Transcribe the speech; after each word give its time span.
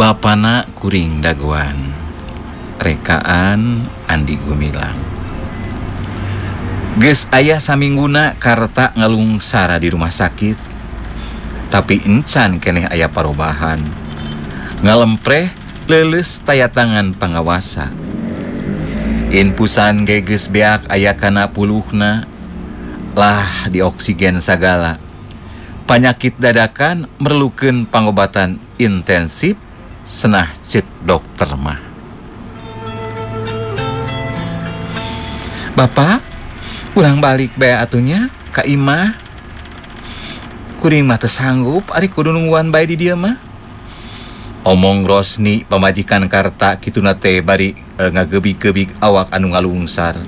Bapana 0.00 0.64
kuring 0.80 1.20
daguan. 1.20 1.76
Rekaan 2.80 3.84
Andi 4.08 4.40
Gumilang. 4.40 4.96
Ges 6.96 7.28
ayah 7.36 7.60
samingguna 7.60 8.32
karta 8.40 8.96
ngalungsara 8.96 9.76
di 9.76 9.92
rumah 9.92 10.08
sakit 10.08 10.56
tapi 11.68 12.00
encan 12.08 12.56
keneh 12.56 12.88
ayah 12.88 13.12
parobahan. 13.12 13.76
Ngalempreh 14.80 15.52
leles 15.84 16.40
taya 16.48 16.72
tangan 16.72 17.12
pengawasa 17.12 17.92
inpusan 19.28 20.08
geges 20.08 20.48
beak 20.48 20.88
ayah 20.96 21.12
kana 21.12 21.52
puluhna 21.52 22.24
lah 23.12 23.68
di 23.68 23.84
oksigen 23.84 24.40
sagala. 24.40 24.96
Penyakit 25.84 26.40
dadakan 26.40 27.04
merlukan 27.20 27.84
pengobatan 27.84 28.56
intensif 28.80 29.60
senah 30.04 30.48
cek 30.64 30.86
dokter 31.04 31.48
mah. 31.56 31.80
Bapak 35.76 36.20
ulang 36.92 37.22
balik 37.22 37.54
be 37.56 37.70
atunya 37.72 38.28
Ka 38.50 38.66
Imah. 38.66 39.14
Kuring 40.80 41.04
mata 41.04 41.28
sanggup 41.28 41.92
Ari 41.92 42.10
kudu 42.10 42.34
nungguan 42.34 42.74
bae 42.74 42.84
di 42.88 42.98
dia 42.98 43.14
mah. 43.14 43.38
Omong 44.60 45.08
Rosni 45.08 45.64
pemajikan 45.64 46.28
karta 46.28 46.76
Kitunate 46.76 47.40
bari 47.40 47.72
eh, 47.72 48.02
e, 48.04 48.12
ngagebi-gebig 48.12 48.92
awak 49.00 49.32
anu 49.32 49.56
ngalungsar. 49.56 50.20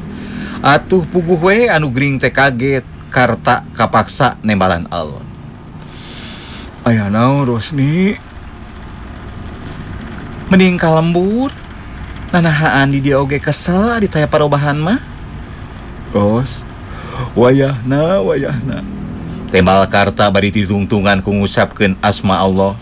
Atuh 0.65 1.05
puguh 1.05 1.37
we 1.37 1.69
anu 1.69 1.93
gering 1.93 2.17
teh 2.17 2.33
kaget 2.33 2.87
karta 3.12 3.67
kapaksa 3.77 4.41
nembalan 4.41 4.89
alon. 4.89 5.27
Ayah 6.89 7.12
naon 7.12 7.45
Rosni? 7.45 8.31
Mending 10.53 10.77
kalembur. 10.77 11.48
Nanahaan 12.28 12.92
di 12.92 13.00
dia 13.00 13.17
oge 13.17 13.41
kesel 13.41 14.05
di 14.05 14.08
taya 14.08 14.28
parobahan 14.28 14.77
mah. 14.77 15.00
Ros 16.12 16.69
Wayahna 17.33 18.20
wayahna. 18.20 18.84
Tembal 19.48 19.84
karta 19.89 20.28
bari 20.28 20.53
ditungtungan 20.53 21.25
ku 21.25 21.33
ngusapkeun 21.33 21.97
asma 22.05 22.41
Allah. 22.41 22.77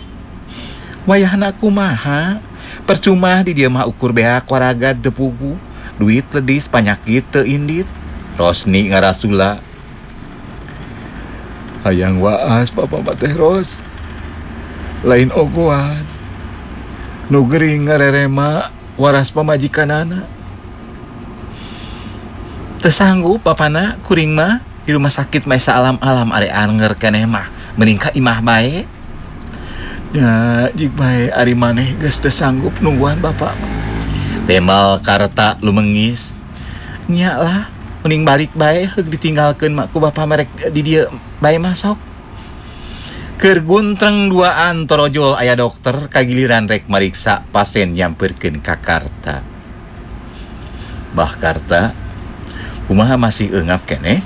Wayahna 1.06 1.54
kumaha 1.54 2.42
percuma 2.86 3.42
di 3.46 3.54
dia 3.54 3.70
mah 3.70 3.86
ukur 3.86 4.10
beak 4.10 4.50
waragad 4.50 4.98
depugu. 4.98 5.54
Duit 5.98 6.26
ledis 6.34 6.66
panyakit 6.66 7.22
teu 7.30 7.46
indit. 7.46 7.86
Rosni 8.34 8.90
ngarasula. 8.90 9.62
Hayang 11.86 12.18
waas 12.18 12.70
papa 12.70 12.98
mateh 13.02 13.34
Ros. 13.34 13.78
Lain 15.06 15.30
ogoan 15.34 16.09
nugering 17.30 17.86
ngarerema 17.86 18.74
waras 18.98 19.30
pemajikan 19.30 19.88
anak 19.88 20.26
tersanggup 22.82 23.40
papana 23.40 23.96
kuring 24.02 24.34
mah 24.34 24.60
di 24.84 24.92
rumah 24.92 25.12
sakit 25.12 25.46
maisa 25.46 25.78
alam-alam 25.78 26.28
are 26.34 26.50
anger 26.50 26.92
keneh 26.98 27.24
mah 27.24 27.46
meningkat 27.78 28.12
imah 28.18 28.42
baik 28.42 28.84
ya 30.10 30.30
jik 30.74 30.90
baik 30.98 31.30
ari 31.32 31.54
maneh 31.54 31.94
geus 31.96 32.18
teu 32.18 32.34
sanggup 32.34 32.74
nungguan 32.82 33.22
bapak 33.22 33.54
Temal 34.50 34.98
karta 35.06 35.54
lumengis. 35.62 36.34
Nya 37.06 37.38
lah 37.38 37.70
mending 38.02 38.26
balik 38.26 38.50
baik 38.50 38.98
heug 38.98 39.06
ditinggalkeun 39.06 39.70
mak 39.70 39.94
ku 39.94 40.02
bapak 40.02 40.26
merek 40.26 40.50
di 40.74 40.82
dia 40.82 41.06
bae 41.38 41.54
masuk 41.54 41.94
Kerguntreng 43.40 44.28
duaan 44.28 44.84
torojol 44.84 45.32
ayah 45.40 45.56
dokter 45.56 46.12
kagiliran 46.12 46.68
rek 46.68 46.92
meriksa 46.92 47.40
pasien 47.48 47.96
nyampirkan 47.96 48.60
kakarta. 48.60 49.40
Bah 51.16 51.32
karta, 51.40 51.96
kumaha 52.84 53.16
masih 53.16 53.48
engap 53.48 53.88
kene? 53.88 54.20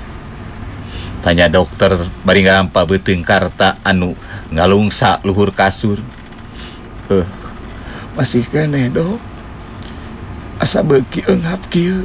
Tanya 1.23 1.47
dokter 1.47 1.95
bari 2.27 2.43
ngarampa 2.43 2.83
beuteung 2.83 3.23
karta 3.23 3.79
anu 3.87 4.19
ngalungsa 4.51 5.23
luhur 5.23 5.55
kasur. 5.55 6.03
Eh, 7.07 7.23
uh, 7.23 7.27
masih 8.19 8.43
kene 8.51 8.91
dok? 8.91 9.15
Asa 10.59 10.83
beuki 10.83 11.23
engap 11.23 11.63
kieu. 11.71 12.03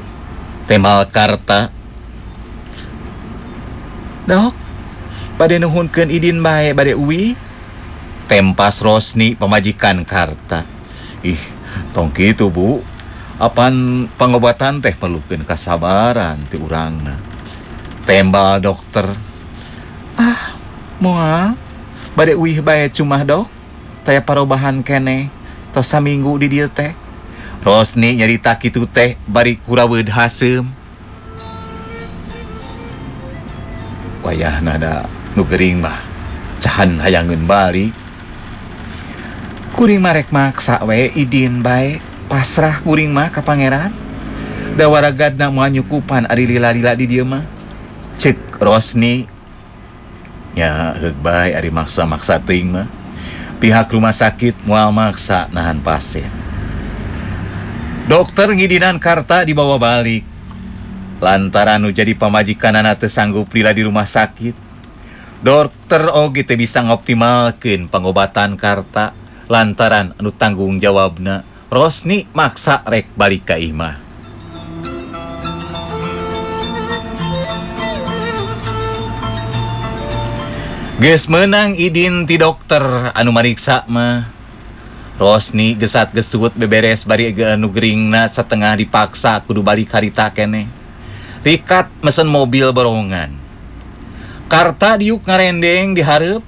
Temal 0.71 1.11
karta. 1.11 1.75
Dok, 4.31 4.55
Bade 5.41 5.57
nuhunkeun 5.57 6.13
idin 6.13 6.45
bae 6.45 6.77
bade 6.77 6.93
uwi. 6.93 7.33
Tempas 8.29 8.85
Rosni 8.85 9.33
pemajikan 9.33 10.05
karta. 10.05 10.69
Ih, 11.25 11.41
tong 11.97 12.13
kitu 12.13 12.53
Bu. 12.53 12.85
Apan 13.41 14.05
pengobatan 14.21 14.85
teh 14.85 14.93
perlukeun 14.93 15.49
kasabaran 15.49 16.45
ti 16.45 16.61
urangna. 16.61 17.17
Tembal 18.05 18.61
dokter. 18.61 19.09
Ah, 20.21 20.61
moal. 21.01 21.57
Bade 22.13 22.37
uih 22.37 22.61
bae 22.61 22.93
cuma 22.93 23.25
dok. 23.25 23.49
Taya 24.05 24.21
parobahan 24.21 24.85
kene. 24.85 25.33
Tos 25.73 25.89
saminggu 25.89 26.37
di 26.37 26.53
dieu 26.53 26.69
teh. 26.69 26.93
Rosni 27.65 28.13
nyarita 28.13 28.61
kitu 28.61 28.85
teh 28.85 29.17
bari 29.25 29.57
kuraweud 29.57 30.13
haseum. 30.13 30.69
Wayah 34.21 34.61
nada 34.61 35.20
nuing 35.39 35.83
mah 35.83 36.03
cahan 36.59 36.99
hayangun 36.99 37.47
balik 37.47 37.95
kuring 39.75 40.03
marek 40.03 40.29
maksa 40.29 40.83
we 40.85 41.09
idin 41.15 41.63
baik 41.63 42.03
pasrah 42.31 42.79
kuring 42.87 43.11
mah 43.11 43.27
ka 43.35 43.43
pangeran. 43.43 43.91
Dawaragadna 44.79 45.51
moal 45.51 45.75
nyukupan 45.75 46.31
ari 46.31 46.47
lila-lila 46.47 46.95
di 46.95 47.11
dieu 47.11 47.27
mah 47.27 47.43
cek 48.15 48.63
Rosni. 48.63 49.27
Ya 50.55 50.95
heuk 50.95 51.19
bae 51.19 51.59
ari 51.59 51.75
maksa-maksa 51.75 52.39
teuing 52.39 52.71
mah 52.71 52.87
pihak 53.59 53.91
rumah 53.91 54.15
sakit 54.15 54.63
moal 54.63 54.95
maksa 54.95 55.51
nahan 55.51 55.83
pasien. 55.83 56.31
Dokter 58.07 58.47
ngidinan 58.55 59.03
karta 59.03 59.43
dibawa 59.43 59.75
balik. 59.75 60.23
Lantaran 61.21 61.83
nu 61.83 61.93
jadi 61.93 62.17
pamajikan 62.17 62.73
anak 62.79 63.05
teu 63.05 63.11
sanggup 63.11 63.51
lila 63.53 63.75
di 63.75 63.85
rumah 63.85 64.07
sakit. 64.07 64.70
dokter 65.41 66.05
oge 66.13 66.45
teh 66.45 66.57
bisa 66.57 66.85
ngoptimalkan 66.85 67.89
pengobatan 67.89 68.61
karta 68.61 69.17
lantaran 69.49 70.13
anu 70.21 70.31
tanggung 70.33 70.77
jawabna. 70.77 71.45
Rosni 71.71 72.27
maksa 72.35 72.83
rek 72.83 73.15
balik 73.15 73.47
ka 73.47 73.55
imah 73.55 74.11
Ges 81.01 81.33
menang 81.33 81.81
idin 81.81 82.29
ti 82.29 82.37
dokter 82.37 82.85
anu 83.17 83.33
mariksa 83.33 83.89
mah. 83.89 84.29
Rosni 85.17 85.73
gesat 85.73 86.13
gesut 86.13 86.53
beberes 86.53 87.09
bari 87.09 87.33
ge 87.33 87.57
anu 87.57 87.73
geringna 87.73 88.29
setengah 88.29 88.77
dipaksa 88.77 89.41
kudu 89.49 89.65
balik 89.65 89.89
harita 89.97 90.29
kene. 90.29 90.69
Rikat 91.41 91.89
mesen 92.05 92.29
mobil 92.29 92.69
borongan. 92.77 93.40
Karta 94.51 94.99
diuk 94.99 95.23
ngarendeng 95.31 95.95
diharep 95.95 96.43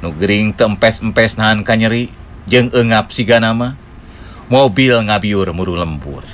nugering 0.00 0.48
tempes-empes 0.56 1.36
nahan 1.36 1.60
kanyeri 1.60 2.08
jeng 2.48 2.72
engap 2.72 3.12
siga 3.12 3.36
nama. 3.36 3.76
Mobil 4.48 4.96
ngabiur 4.96 5.52
muru 5.52 5.76
lembur. 5.76 6.24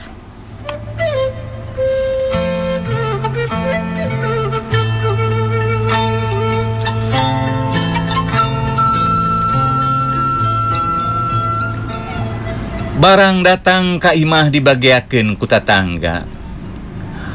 Barang 13.03 13.43
datang 13.43 13.99
Ka 13.99 14.15
Imah 14.15 14.47
dibagiakeun 14.47 15.35
ku 15.35 15.51
tatangga. 15.51 16.23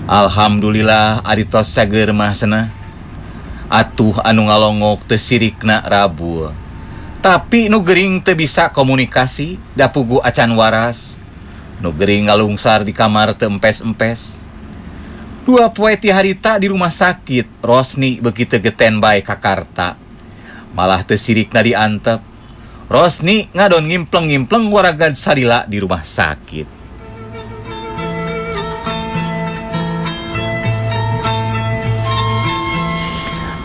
Alhamdulillah 0.07 1.27
Aritos 1.27 1.75
Sagermah 1.75 2.31
sena 2.31 2.78
atuh 3.69 4.17
anu 4.25 4.49
ngalongok 4.49 5.05
te 5.05 5.15
sirikna 5.21 5.85
rabul 5.85 6.49
tapi 7.19 7.67
nu 7.67 7.83
gering 7.83 8.23
te 8.23 8.31
bisa 8.31 8.71
komunikasi 8.71 9.59
dapugu 9.75 10.23
acan 10.23 10.55
waras. 10.55 11.19
Nu 11.83 11.91
gering 11.91 12.31
ngalungsar 12.31 12.87
di 12.87 12.95
kamar 12.95 13.35
te 13.35 13.43
empes-empes. 13.43 14.39
Dua 15.43 15.67
poe 15.75 15.99
ti 15.99 16.07
harita 16.07 16.55
di 16.55 16.71
rumah 16.71 16.91
sakit 16.91 17.59
Rosni 17.59 18.23
begitu 18.23 18.55
geten 18.63 19.03
bae 19.03 19.19
Kakarta 19.19 19.99
malah 20.71 21.03
te 21.03 21.19
sirikna 21.19 21.59
diantep. 21.59 22.23
Rosni 22.87 23.51
ngadon 23.51 23.91
ngimpleng-ngimpleng 23.91 24.71
waragan 24.71 25.11
salila 25.11 25.67
di 25.67 25.83
rumah 25.83 26.01
sakit. 26.01 26.78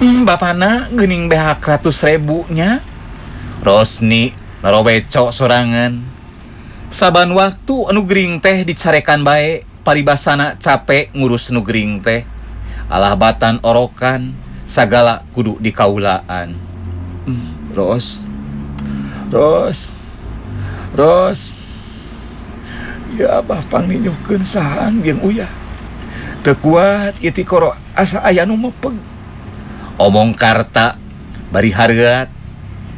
Hmm, 0.05 0.29
Bapana 0.29 0.93
gening 0.93 1.33
behak 1.33 1.65
ratus 1.65 2.05
ribunya 2.05 2.85
Rosni 3.65 4.37
narowecok 4.61 5.33
sorangan. 5.33 5.97
Saban 6.93 7.33
waktu 7.33 7.89
anu 7.89 8.05
Gering 8.05 8.37
teh 8.37 8.69
dicarekan 8.69 9.25
baik 9.25 9.65
paribasana 9.81 10.61
capek 10.61 11.09
ngurus 11.17 11.49
nu 11.56 11.65
Gering 11.65 12.05
teh. 12.05 12.21
Alah 12.93 13.17
batan 13.17 13.65
orokan 13.65 14.37
sagala 14.69 15.25
kudu 15.33 15.56
dikaulaan. 15.56 16.53
Hmm, 17.25 17.73
Ros. 17.73 18.29
Ros. 19.33 19.97
Ros. 20.93 21.56
Ya 23.17 23.41
abah 23.41 23.65
ninjukeun 23.89 24.45
sahan 24.45 25.01
jeung 25.01 25.25
uyah. 25.25 25.49
Teu 26.45 26.53
kuat 26.61 27.17
itikoro 27.25 27.73
asa 27.97 28.21
aya 28.21 28.45
nu 28.45 28.61
mepeg. 28.61 29.14
omong 29.99 30.35
karta 30.35 30.99
bari 31.55 31.70
harga 31.70 32.26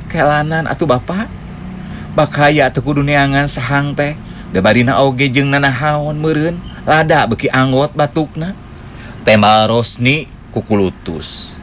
kelanan 0.09 0.65
atau 0.65 0.89
Bapak? 0.89 1.29
Bakaya 2.17 2.73
atau 2.73 2.81
kudu 2.81 3.05
neangan 3.05 3.45
sahang 3.45 3.93
teh. 3.93 4.17
Da 4.55 4.65
barina 4.65 5.03
oge 5.05 5.29
jeng 5.29 5.53
nana 5.53 5.69
haon 5.69 6.17
meren 6.17 6.57
lada 6.89 7.29
beki 7.29 7.53
anggot 7.53 7.93
batukna. 7.93 8.57
Tema 9.27 9.69
Rosni 9.69 10.31
kukulutus. 10.55 11.59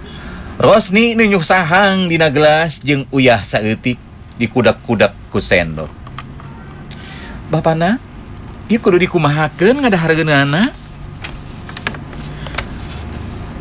Rosni 0.62 1.18
nunyuh 1.18 1.42
sahang 1.42 2.06
dina 2.06 2.30
gelas 2.30 2.78
jeng 2.84 3.10
uyah 3.10 3.42
saeutik 3.42 3.98
di 4.38 4.46
kudak-kudak 4.46 5.18
ku 5.34 5.42
sendok. 5.42 5.90
Bapana 7.50 7.98
ieu 8.70 8.78
kudu 8.78 9.02
dikumahakeun 9.02 9.82
ngadahareunana 9.82 10.70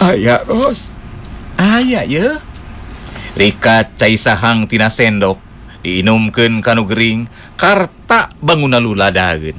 Aya 0.03 0.43
Ros. 0.51 1.02
aya 1.63 2.03
ya 2.03 2.43
Rikat 3.39 3.95
cai 3.97 4.19
sahang 4.19 4.67
tina 4.67 4.91
sendok 4.91 5.39
diinumken 5.87 6.59
kanu 6.59 6.85
Gering 6.91 7.31
karta 7.55 8.35
bangunaula 8.43 9.15
dagen 9.15 9.57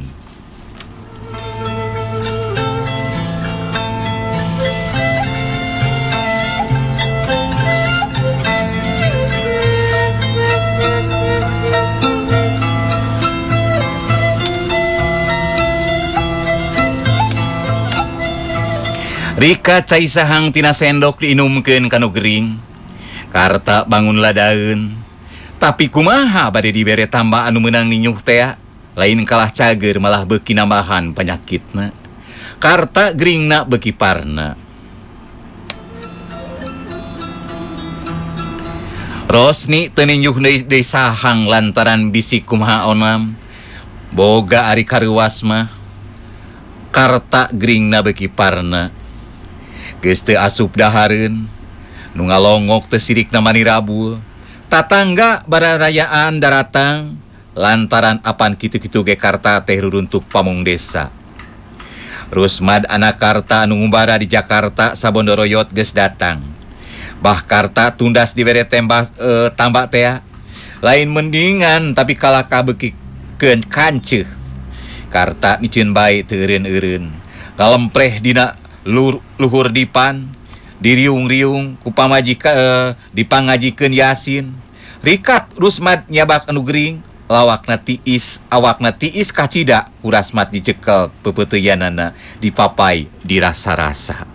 Rika 19.43 19.83
caisahangtina 19.83 20.71
sendok 20.71 21.19
diinumkeun 21.19 21.91
kanu 21.91 22.15
Gering. 22.15 22.55
Karta 23.27 23.83
bangunlah 23.83 24.31
daun 24.31 25.03
tapi 25.59 25.91
kumaha 25.91 26.47
bade 26.47 26.71
dibere 26.71 27.11
tambah 27.11 27.43
anu 27.43 27.59
menang 27.59 27.91
ninyuh 27.91 28.15
tea 28.23 28.55
lain 28.95 29.23
kalah 29.27 29.51
cager 29.51 29.99
malah 29.99 30.23
beki 30.23 30.55
nambahan 30.55 31.11
penyakitna 31.11 31.91
Karta 32.55 33.11
Gringna 33.11 33.67
beki 33.67 33.91
parna. 33.91 34.55
Rosni 39.27 39.91
teninjuh 39.91 40.39
deui 40.39 40.87
sahang 40.87 41.51
lantaran 41.51 42.15
bisik 42.15 42.47
kumaha 42.47 42.87
onam. 42.87 43.35
Boga 44.15 44.71
ari 44.71 44.87
karuwas 44.87 45.43
mah. 45.43 45.67
Karta 46.95 47.51
Gringna 47.51 47.99
beki 47.99 48.31
parna. 48.31 49.02
Geste 50.03 50.35
asup 50.35 50.75
dahareun 50.75 51.47
nu 52.11 52.27
ngalongok 52.27 52.91
teh 52.91 52.99
sirik 52.99 53.31
namani 53.31 53.63
Rabul 53.63 54.19
tatangga 54.67 55.47
bararayaan 55.47 56.43
daratang 56.43 57.15
lantaran 57.55 58.19
apan 58.27 58.59
kitu-kitu 58.59 58.99
Gekarta 59.07 59.63
teh 59.63 59.79
ruruntuk 59.79 60.27
pamong 60.27 60.59
desa. 60.67 61.07
Rusmad 62.35 62.83
Anakarta 62.91 63.63
Nungumbara 63.63 64.19
di 64.19 64.27
Jakarta 64.27 64.91
Sabondoroyot 64.91 65.71
ges 65.71 65.95
datang. 65.95 66.43
Bah 67.23 67.39
Karta 67.39 67.95
tundas 67.95 68.35
dibere 68.35 68.67
tembas 68.67 69.07
e, 69.15 69.23
eh, 69.23 69.49
tambak 69.55 69.87
teh 69.87 70.19
lain 70.83 71.07
mendingan 71.15 71.95
tapi 71.95 72.19
kalah 72.19 72.43
kabeki 72.43 72.91
kanceuh. 73.71 74.27
Karta 75.07 75.63
micin 75.63 75.95
baik 75.95 76.27
terin-erin 76.27 77.07
kalempreh 77.53 78.17
dina 78.19 78.57
Lur, 78.83 79.23
luhur 79.39 79.71
dipan 79.71 80.27
diriung-riung 80.83 81.79
kupamajika 81.79 82.51
eh, 82.51 82.89
dipangajikan 83.15 83.95
Yasin. 83.95 84.51
Rikat 85.03 85.55
Rusmat 85.55 86.07
nyabak 86.11 86.47
anugering 86.51 86.99
lawakna 87.31 87.79
tiis 87.79 88.43
awakna 88.51 88.91
tiis 88.91 89.31
kacida 89.31 89.87
urasmat 90.03 90.51
dicekel 90.51 91.11
pepeteyanana 91.23 92.11
dipapai 92.43 93.07
dirasa-rasa. 93.23 94.27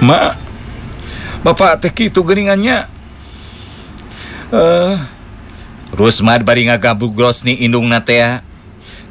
Ma 0.00 0.36
Bapak 1.40 1.78
teki 1.78 2.10
itu 2.10 2.20
geningannya 2.26 2.90
eh 4.50 4.56
uh, 4.56 5.15
Rusmad 5.94 6.42
bari 6.42 6.66
ngagabugros 6.66 7.46
ni 7.46 7.62
indung 7.62 7.86
natea. 7.86 8.42
Ah. 8.42 8.56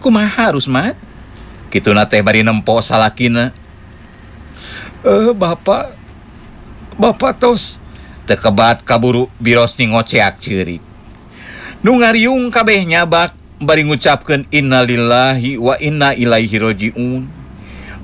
Kumaha 0.04 0.51
Rusmad? 0.51 1.00
Kitu 1.72 1.95
nate 1.95 2.19
bari 2.19 2.44
nempo 2.44 2.75
salakina. 2.83 3.56
Eh, 5.06 5.31
Bapak. 5.31 5.95
Bapak 7.00 7.39
tos. 7.39 7.80
Tekebat 8.25 8.81
kaburu 8.81 9.30
biros 9.38 9.77
ni 9.77 9.92
ngoceak 9.92 10.42
ciri. 10.42 10.81
Nu 11.86 12.01
ngariung 12.01 12.50
kabeh 12.50 12.81
nyabak 12.81 13.38
bari 13.62 13.86
ngucapkan 13.86 14.50
innalillahi 14.50 15.62
wa 15.62 15.77
inna 15.77 16.18
ilaihi 16.18 16.57
rojiun. 16.57 17.30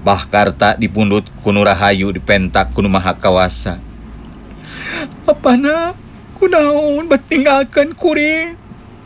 Bahkarta 0.02 0.78
dipundut 0.78 1.26
kunurahayu 1.42 2.14
dipentak 2.14 2.74
kunumaha 2.74 3.14
kawasa. 3.18 3.82
Apana? 5.26 5.94
kunaon 6.42 7.06
bat 7.06 7.22
tinggalkan 7.30 7.94
kuring 7.94 8.58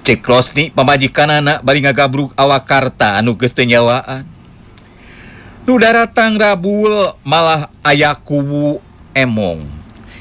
Cekros 0.08 0.56
nih 0.56 0.72
pemajikan 0.72 1.28
anak 1.28 1.60
bari 1.66 1.84
ngagabruk 1.84 2.32
awak 2.40 2.70
karta 2.70 3.18
anu 3.18 3.34
geus 3.34 3.58
teu 3.58 3.66
nyawaan. 3.66 4.22
Nu 5.66 5.82
daratang 5.82 6.38
Rabul 6.38 7.10
malah 7.26 7.74
aya 7.82 8.14
kubu 8.14 8.78
emong. 9.18 9.66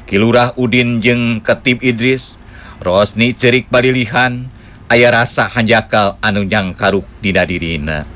Kilurah 0.08 0.56
Udin 0.56 1.04
jeung 1.04 1.44
Ketib 1.44 1.84
Idris. 1.84 2.32
Rosni 2.80 3.36
cerik 3.36 3.68
balilihan 3.68 4.48
aya 4.88 5.12
rasa 5.12 5.52
hanjakal 5.52 6.16
anu 6.24 6.48
nyangkaruk 6.48 7.04
dina 7.20 7.44
dirina. 7.44 8.08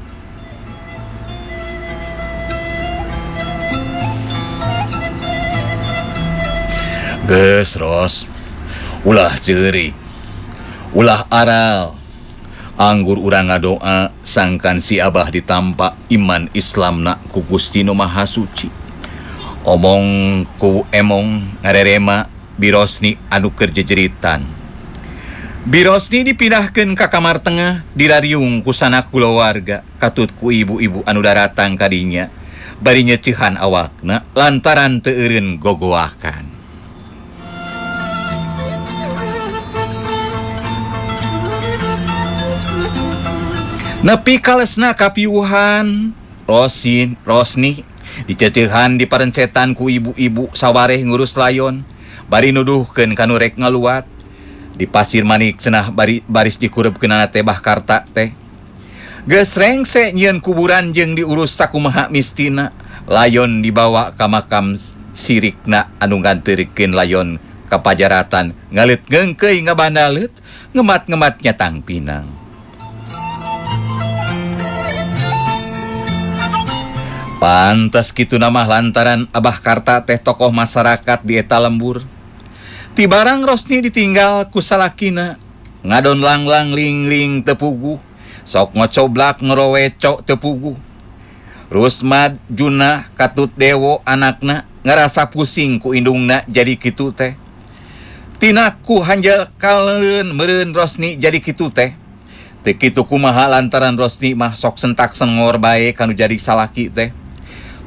Geus 7.28 7.76
Ros. 7.76 8.37
ulah 9.06 9.34
ceri 9.38 10.08
ulah 10.92 11.28
aral. 11.28 11.96
Anggur 12.78 13.18
urang 13.18 13.50
ngadoa 13.50 14.14
sangkan 14.22 14.78
si 14.78 15.02
Abah 15.02 15.34
ditampak 15.34 15.98
iman 16.14 16.46
Islam 16.54 17.02
na 17.02 17.18
ku 17.34 17.42
Gusti 17.42 17.82
nu 17.82 17.90
Maha 17.90 18.22
Suci. 18.22 18.70
Omong 19.66 20.46
ku 20.62 20.86
emong 20.94 21.58
ngarerema 21.58 22.30
birosni 22.54 23.18
anu 23.34 23.50
kerja 23.50 23.82
jeritan. 23.82 24.46
Birosni 25.66 26.22
dipindahkan 26.22 26.94
ke 26.94 27.06
kamar 27.10 27.42
tengah 27.42 27.82
dirariung 27.98 28.62
ku 28.62 28.70
sana 28.70 29.02
kulawarga 29.10 29.82
katut 29.98 30.30
ku 30.38 30.54
ibu-ibu 30.54 31.02
anu 31.02 31.18
daratang 31.18 31.74
kadinya. 31.74 32.30
Barinya 32.78 33.18
cihan 33.18 33.58
awakna 33.58 34.22
lantaran 34.38 35.02
teureun 35.02 35.58
gogoakan. 35.58 36.57
nepi 44.02 44.38
kalesna 44.38 44.94
kapiuhan. 44.94 46.14
Rosin 46.48 47.18
Rosni. 47.28 47.84
Dicecehan 48.24 48.96
di 48.96 49.04
parencetan 49.04 49.76
ku 49.76 49.92
ibu-ibu 49.92 50.48
sawareh 50.56 50.98
ngurus 51.04 51.36
layon. 51.36 51.84
Bari 52.26 52.56
nuduhken 52.56 53.12
kanurek 53.12 53.60
ngaluat. 53.60 54.08
Di 54.78 54.86
pasir 54.86 55.26
manik 55.26 55.58
cenah 55.58 55.90
bari, 55.90 56.22
baris 56.24 56.56
dikurep 56.56 56.96
kenana 56.96 57.28
tebah 57.28 57.58
karta 57.60 58.06
teh. 58.08 58.32
Gesrengse 59.28 60.14
nyian 60.16 60.40
kuburan 60.40 60.96
jeng 60.96 61.18
diurus 61.18 61.52
sakumaha 61.52 62.08
mistina. 62.08 62.72
Layon 63.08 63.60
dibawa 63.60 64.16
ka 64.16 64.28
makam 64.28 64.76
sirikna 65.16 65.92
anu 65.96 66.20
gantirikeun 66.20 66.92
layon 66.92 67.40
kapajaratan 67.68 68.56
ngalit 68.72 69.04
gengkei 69.08 69.60
ngabandaleut 69.64 70.32
ngemat-ngematnya 70.72 71.52
tang 71.56 71.80
pinang. 71.84 72.37
pantas 77.38 78.10
gitu 78.10 78.34
nama 78.34 78.66
lantaran 78.66 79.30
Abah 79.30 79.62
Karta 79.62 80.02
teh 80.02 80.18
tokoh 80.18 80.50
masyarakat 80.50 81.22
di 81.22 81.38
Eta 81.38 81.62
lembur. 81.62 82.02
Tibarang 82.98 83.46
Rosni 83.46 83.78
ditinggal 83.78 84.50
kusalakina 84.50 85.38
ngadon 85.86 86.18
langlang 86.18 86.74
lingling 86.74 87.46
tepugu. 87.46 88.02
Sok 88.42 88.74
ngocoblak 88.74 89.38
ngerowecok 89.38 90.26
tepugu. 90.26 90.74
Rusmad 91.70 92.40
Juna 92.50 93.06
katut 93.14 93.54
dewo 93.54 94.02
anakna 94.02 94.66
ngerasa 94.82 95.30
pusing 95.30 95.78
ku 95.78 95.94
indungna 95.94 96.42
jadi 96.50 96.74
kitu 96.74 97.14
teh. 97.14 97.38
Tinaku 98.42 98.98
hanjal 99.04 99.52
kalen 99.62 100.34
meren 100.34 100.74
Rosni 100.74 101.14
jadi 101.14 101.38
kitu 101.38 101.70
teh. 101.70 101.94
Tekitu 102.66 103.06
kumaha 103.06 103.46
lantaran 103.46 103.94
Rosni 103.94 104.34
mah 104.34 104.58
sok 104.58 104.82
sentak 104.82 105.14
sengor 105.14 105.62
bae 105.62 105.94
kanu 105.94 106.16
jadi 106.16 106.34
salaki 106.34 106.90
teh. 106.90 107.14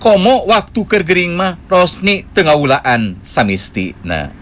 komo 0.02 0.50
waktu 0.50 0.82
kergering 0.90 1.38
mah 1.38 1.62
Rosni 1.70 2.26
tengahlaan 2.34 3.22
samisti 3.22 3.94
nah 4.02 4.34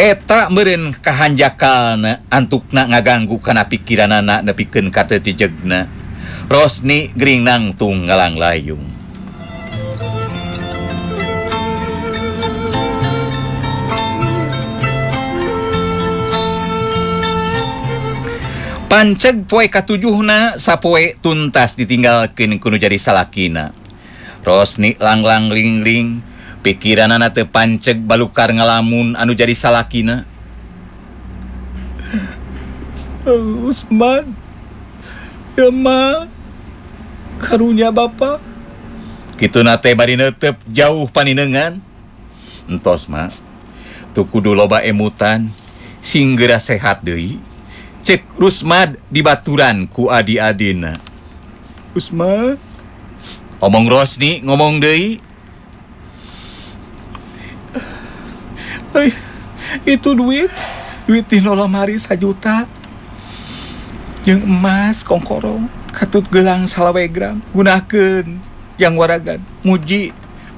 eta 0.00 0.48
meren 0.48 0.96
kahanjakalna 0.96 2.24
antukna 2.32 2.88
ngaganggu 2.88 3.36
kana 3.36 3.68
pikiran 3.68 4.10
anak 4.10 4.48
ka 4.72 4.80
kata 5.04 5.20
jejegna 5.20 6.02
Rosni 6.52 7.08
geringnang 7.16 7.72
tunggalang 7.78 8.36
layung. 8.36 9.01
panceg 18.92 19.48
poe 19.48 19.72
katujuhna 19.72 20.60
sapoe 20.60 21.16
tuntas 21.24 21.80
ditinggalkan 21.80 22.60
kuno 22.60 22.76
jadi 22.76 23.00
salakina. 23.00 23.72
Rosni 24.44 25.00
langlang 25.00 25.48
lingling 25.48 26.20
pikiran 26.60 27.08
anak 27.08 27.32
te 27.32 27.48
panceg 27.48 28.04
balukar 28.04 28.52
ngalamun 28.52 29.16
anu 29.16 29.32
jadi 29.32 29.56
salakina. 29.56 30.28
Usman. 33.64 34.36
Ya 35.56 35.72
ma. 35.72 36.28
Karunya 37.40 37.88
bapak 37.88 38.44
kitu 39.40 39.64
nate 39.64 39.96
bari 39.96 40.20
netep 40.20 40.60
jauh 40.68 41.08
paninengan. 41.08 41.80
Entos 42.68 43.08
ma. 43.08 43.32
Tukudu 44.12 44.52
loba 44.52 44.84
emutan 44.84 45.48
singgera 46.04 46.60
sehat 46.60 47.00
deui. 47.00 47.40
cek 48.02 48.26
Rusmad 48.34 48.98
dibaturan 49.06 49.86
ku 49.86 50.10
Adi 50.10 50.36
Adina 50.36 50.98
Usma. 51.94 52.58
omong 53.62 53.86
Rosni 53.86 54.42
ngomong 54.42 54.82
deui. 54.82 55.22
Ay, 58.96 59.14
itu 59.86 60.10
duit. 60.18 60.50
Duit 61.06 61.28
di 61.30 61.38
nolomari 61.38 61.94
sajuta. 61.94 62.66
Yang 64.26 64.40
emas 64.48 64.96
kongkorong 65.06 65.68
katut 65.92 66.24
gelang 66.32 66.64
salawe 66.64 67.04
gram 67.10 67.44
gunakan 67.52 68.24
yang 68.80 68.96
waragan 68.96 69.42
muji 69.60 70.14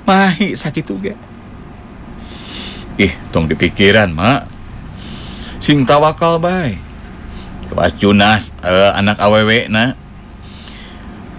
mahi 0.07 0.55
sakit 0.55 0.87
ge 1.03 1.17
ih 3.01 3.13
tong 3.33 3.49
dipikiran 3.49 4.13
mak. 4.13 4.47
Sing 5.57 5.89
tawakal 5.89 6.37
baik 6.37 6.84
Kewas 7.69 7.93
Junas 7.97 8.53
uh, 8.61 8.93
anak 8.97 9.21
awewe 9.21 9.67
na. 9.73 9.97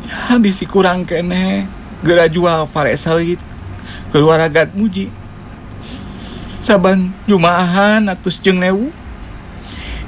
Ya 0.06 0.38
bisi 0.42 0.66
kurang 0.66 1.06
kene 1.06 1.36
eh. 1.36 1.62
gera 2.06 2.30
jual 2.30 2.70
pare 2.70 2.94
salit, 2.94 3.42
keluar 4.14 4.38
agat 4.38 4.74
muji. 4.78 5.10
Saban 6.66 7.14
jumaahan 7.26 8.10
atus 8.10 8.38
jeng 8.42 8.62
newu. 8.62 8.94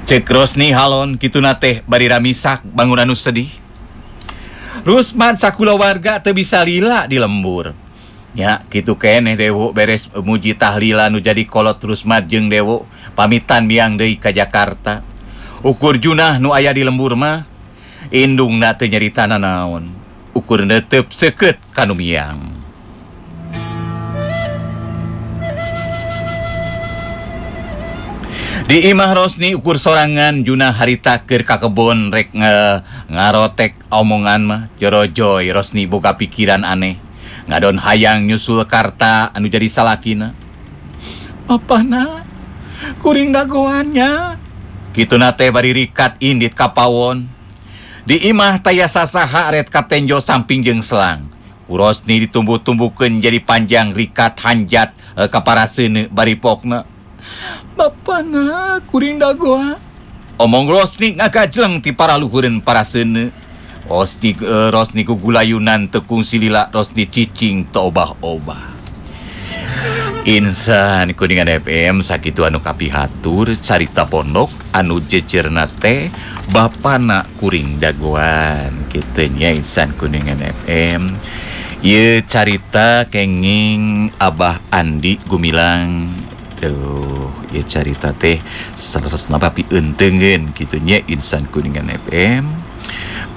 Cek 0.08 0.24
Rosni 0.30 0.72
halon 0.72 1.20
kitu 1.20 1.38
nate 1.42 1.84
bari 1.84 2.08
ramisak 2.08 2.64
bangunan 2.64 3.04
nu 3.04 3.18
sedih. 3.18 3.50
Rusman 4.86 5.36
sakula 5.36 5.76
warga 5.76 6.16
teu 6.22 6.32
bisa 6.32 6.62
lila 6.64 7.04
di 7.04 7.20
lembur. 7.20 7.76
Ya 8.32 8.62
gitu 8.70 8.94
keneh 8.96 9.34
dewo 9.34 9.74
beres 9.74 10.08
eh, 10.14 10.22
muji 10.22 10.54
tahlila 10.56 11.10
nu 11.12 11.20
jadi 11.20 11.44
kolot 11.44 11.76
Rusman 11.82 12.24
jeung 12.24 12.48
dewo. 12.48 12.88
Pamitan 13.12 13.68
biang 13.68 14.00
deui 14.00 14.16
ka 14.16 14.32
Jakarta. 14.32 15.04
ukur 15.62 15.98
junah 15.98 16.38
nu 16.38 16.54
aya 16.54 16.70
di 16.70 16.86
lembur 16.86 17.18
mah 17.18 17.46
Indung 18.08 18.56
na 18.56 18.72
nyaritana 18.72 19.36
naon. 19.36 19.92
Ukur 20.32 20.64
netep 20.64 21.12
seket 21.12 21.60
kanumiang 21.76 22.58
di 28.68 28.84
Imah 28.92 29.16
Rosni 29.16 29.56
ukur 29.56 29.80
sorangan 29.80 30.44
Juna 30.44 30.76
harita 30.76 31.24
keur 31.24 31.40
ka 31.40 31.56
kebon 31.56 32.12
rek 32.12 32.36
nge 32.36 32.56
ngarotek 33.08 33.72
omongan 33.92 34.40
mah. 34.44 34.62
Jorojoy 34.76 35.48
Rosni 35.52 35.88
boga 35.88 36.16
pikiran 36.16 36.62
aneh. 36.64 37.00
Ngadon 37.48 37.80
hayang 37.80 38.28
nyusul 38.28 38.60
karta 38.68 39.32
anu 39.32 39.48
jadi 39.48 39.68
salakina. 39.68 40.36
Apa 41.48 41.80
na 41.80 42.24
kuring 43.00 43.32
dagoannya? 43.32 44.47
Kitu 44.98 45.14
nate 45.14 45.46
bari 45.54 45.70
rikat 45.70 46.18
indit 46.18 46.58
kapawon. 46.58 47.30
Di 48.02 48.18
imah 48.34 48.58
taya 48.58 48.90
sasaha 48.90 49.46
aret 49.46 49.70
katenjo 49.70 50.18
samping 50.18 50.58
jeng 50.66 50.82
selang. 50.82 51.22
Urosni 51.70 52.26
ditumbuh-tumbuhkan 52.26 53.22
jadi 53.22 53.38
panjang 53.38 53.94
rikat 53.94 54.34
hanjat 54.42 54.90
eh, 55.14 55.30
kaparasene 55.30 56.10
bari 56.10 56.34
pokna. 56.34 56.82
Bapana 57.78 58.82
kuring 58.90 59.22
dagoa. 59.22 59.78
Omong 60.42 60.66
Rosni 60.66 61.14
ngagajleng 61.14 61.78
ti 61.78 61.94
para 61.94 62.18
luhureun 62.18 62.58
parasene. 62.58 63.30
Rosni, 63.86 64.34
eh, 64.34 64.68
Rosni 64.74 65.06
ku 65.06 65.14
gulayunan 65.14 65.86
tekung 65.86 66.26
silila 66.26 66.74
Rosni 66.74 67.06
cicing 67.06 67.70
taobah-obah. 67.70 68.77
Insan 70.28 71.16
Kuningan 71.16 71.48
FM 71.48 72.04
sakitu 72.04 72.44
anu 72.44 72.60
kapihatur 72.60 73.48
carita 73.56 74.04
pondok 74.04 74.52
anu 74.76 75.00
jecerna 75.00 75.64
teh 75.64 76.12
Bapana 76.52 77.24
Kuring 77.40 77.80
daguan. 77.80 78.92
Kitanya 78.92 79.48
Insan 79.56 79.96
Kuningan 79.96 80.44
FM 80.68 81.16
ye 81.80 82.20
carita 82.28 83.08
kenging 83.08 84.12
Abah 84.20 84.60
Andi 84.68 85.16
Gumilang. 85.24 86.12
Tuh 86.60 87.32
ya 87.48 87.64
carita 87.64 88.12
teh 88.12 88.44
seleres 88.76 89.32
napapi 89.32 89.64
entengen 89.72 90.52
gitunya 90.52 91.00
Insan 91.08 91.48
Kuningan 91.48 91.88
FM 92.04 92.44